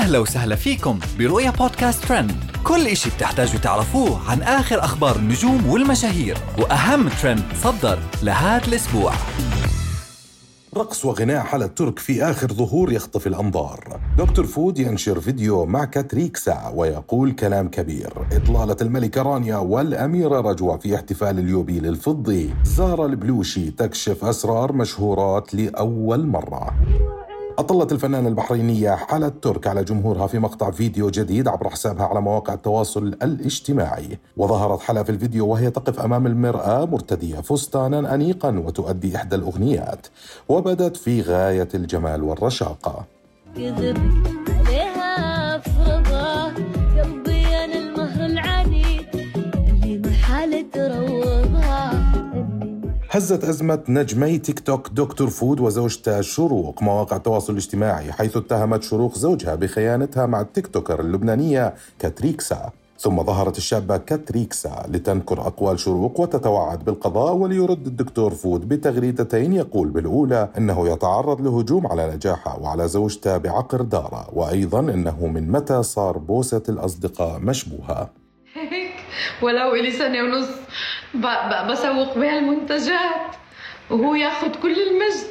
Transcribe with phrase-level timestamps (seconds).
[0.00, 2.32] أهلا وسهلا فيكم برؤيا بودكاست ترند.
[2.64, 9.12] كل إشي بتحتاجوا تعرفوه عن آخر أخبار النجوم والمشاهير وأهم ترند صدر لهذا الأسبوع.
[10.76, 14.00] رقص وغناء حلا الترك في آخر ظهور يخطف الأنظار.
[14.18, 18.12] دكتور فود ينشر فيديو مع كاتريكسا ويقول كلام كبير.
[18.32, 26.26] إطلالة الملكة رانيا والأميرة رجوة في احتفال اليوبيل الفضي زارا البلوشي تكشف أسرار مشهورات لأول
[26.26, 26.74] مرة.
[27.60, 32.54] أطلت الفنانة البحرينية حالة ترك على جمهورها في مقطع فيديو جديد عبر حسابها على مواقع
[32.54, 34.18] التواصل الاجتماعي.
[34.36, 40.06] وظهرت حلا في الفيديو وهي تقف أمام المرآة مرتدية فستانا أنيقا وتؤدي إحدى الأغنيات.
[40.48, 43.04] وبدت في غاية الجمال والرشاقة.
[43.56, 43.90] قلبي
[47.64, 48.26] المهر
[50.44, 51.39] اللي تروضها
[53.12, 59.14] هزت أزمة نجمي تيك توك دكتور فود وزوجته شروق مواقع التواصل الاجتماعي حيث اتهمت شروق
[59.18, 62.70] زوجها بخيانتها مع ال TikToker اللبنانية كاتريكسا.
[62.98, 70.48] ثم ظهرت الشابة كاتريكسا لتنكر أقوال شروق وتتوعد بالقضاء وليرد الدكتور فود بتغريدتين يقول بالأولى
[70.58, 76.62] أنه يتعرض لهجوم على نجاحه وعلى زوجته بعقر داره وأيضا أنه من متى صار بوسة
[76.68, 78.10] الأصدقاء مشبوهة.
[78.54, 78.90] هيك؟
[79.42, 80.48] ولو إلي سنة ونص.
[81.70, 83.36] بسوق بها المنتجات.
[83.90, 85.30] وهو ياخذ كل المجد.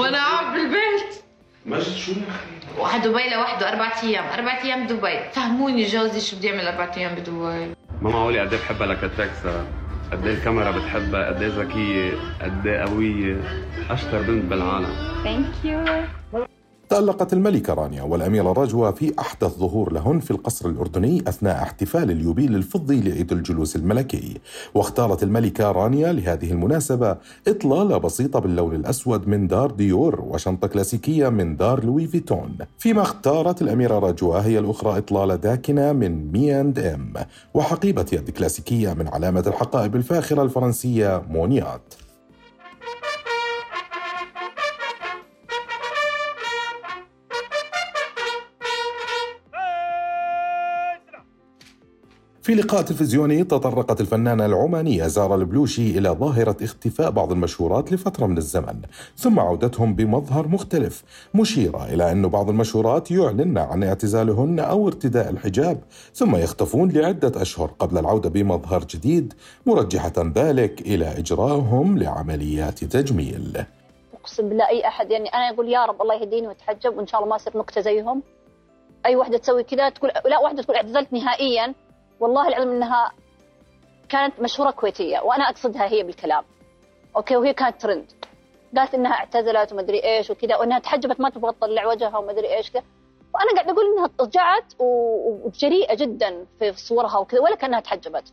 [0.00, 1.22] وأنا قاعد بالبيت.
[1.66, 4.24] مجد شو يا أخي؟ واحد دبي لوحده أربع أيام.
[4.24, 5.18] أربع أيام دبي.
[5.32, 7.74] فهموني جوزي شو بده يعمل أربع أيام بدبي.
[8.02, 9.66] ما معقولة قد إيه بحبها لكاتريكسا
[10.12, 13.36] قد إيه الكاميرا بتحبها؟ قد إيه ذكية؟ قد إيه قوية؟
[13.90, 14.96] أشطر بنت بالعالم.
[16.92, 22.54] تألقت الملكة رانيا والأميرة رجوة في أحدث ظهور لهن في القصر الأردني أثناء احتفال اليوبيل
[22.54, 24.40] الفضي لعيد الجلوس الملكي.
[24.74, 27.16] واختارت الملكة رانيا لهذه المناسبة
[27.48, 32.58] إطلالة بسيطة باللون الأسود من دار ديور وشنطة كلاسيكية من دار Louis Vuitton.
[32.78, 37.12] فيما اختارت الأميرة رجوة هي الأخرى إطلالة داكنة من مي أند إم
[37.54, 41.94] وحقيبة يد كلاسيكية من علامة الحقائب الفاخرة الفرنسية Moynat.
[52.42, 58.38] في لقاء تلفزيوني تطرقت الفنانة العمانية زارا البلوشي إلى ظاهرة اختفاء بعض المشهورات لفترة من
[58.38, 58.80] الزمن
[59.16, 61.04] ثم عودتهم بمظهر مختلف
[61.34, 65.80] مشيرة إلى أن بعض المشهورات يعلن عن اعتزالهن أو ارتداء الحجاب
[66.14, 69.34] ثم يختفون لعدة أشهر قبل العودة بمظهر جديد
[69.66, 73.64] مرجحة ذلك إلى إجرائهم لعمليات تجميل.
[74.20, 77.30] أقسم بالله أي أحد يعني أنا أقول يا رب الله يهديني واتحجب وإن شاء الله
[77.30, 78.22] ما اصير نكته زيهم
[79.06, 81.74] أي وحده تسوي كذا تقول لا واحدة تقول اعتزلت نهائيا.
[82.22, 83.12] والله العظيم إنها
[84.08, 86.44] كانت مشهورة كويتية وأنا أقصدها هي بالكلام.
[87.16, 88.12] أوكي وهي كانت ترند
[88.76, 92.82] قالت إنها اعتزلت ومدري إيش وكذا وإنها تحجبت ما تبغى تطلع وجهها ومدري إيش كذا.
[93.34, 94.74] وأنا قاعد أقول إنها رجعت
[95.44, 98.32] وجريئه جدا في صورها وكذا ولا كأنها تحجبت.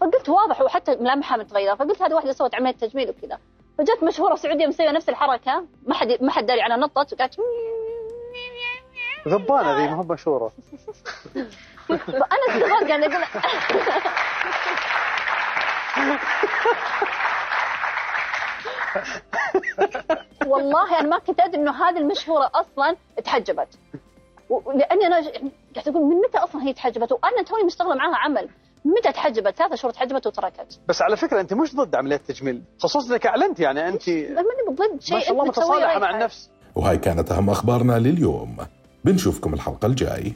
[0.00, 3.38] فقلت واضح وحتى ملامحها متغيره فقلت هذه واحدة سوت عملية تجميل وكذا.
[3.78, 7.36] فجت مشهورة سعودية مسوية نفس الحركة ما حد ما حد داري عنها نطت وقالت
[9.28, 10.52] ذبانه ذي ما هو مشهورة.
[11.88, 13.24] فانا استغربت قاعد أقول
[20.46, 23.68] والله أنا ما كنت أدري إنه هذه المشهورة أصلا تحجبت.
[24.74, 25.16] لأني أنا
[25.74, 28.48] قاعد أقول من متى أصلا هي تحجبت؟ وأنا توني مشتغله معاها عمل.
[28.84, 30.80] من متى تحجبت؟ ثلاثة شهور تحجبت وتركت.
[30.88, 35.00] بس على فكرة أنت مش ضد عملية تجميل خصوصا إنك أعلنت يعني انت ماني ضد
[35.02, 35.14] شيء.
[35.16, 36.10] ما شاء الله متصالحة مع.
[36.10, 36.50] النفس.
[36.74, 38.56] وهاي كانت أهم أخبارنا لليوم.
[39.04, 40.32] بنشوفكم الحلقة الجاي.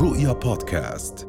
[0.00, 1.27] رؤيا بودكاست.